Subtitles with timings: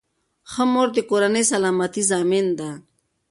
[0.51, 2.69] ښه مور د کورنۍ سلامتۍ ضامن ده.